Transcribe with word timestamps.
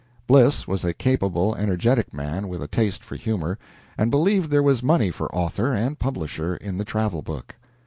Bliss 0.25 0.67
was 0.67 0.83
a 0.83 0.95
capable, 0.95 1.53
energetic 1.55 2.11
man, 2.11 2.47
with 2.47 2.63
a 2.63 2.67
taste 2.67 3.03
for 3.03 3.15
humor, 3.15 3.59
and 3.99 4.09
believed 4.09 4.49
there 4.49 4.63
was 4.63 4.81
money 4.81 5.11
for 5.11 5.31
author 5.31 5.75
and 5.75 5.99
publisher 5.99 6.55
in 6.57 6.79
the 6.79 6.85
travel 6.85 7.21
book. 7.21 7.53